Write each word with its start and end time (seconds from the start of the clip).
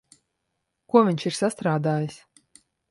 Ko 0.95 1.03
viņš 1.11 1.29
ir 1.31 1.39
sastrādājis? 1.43 2.21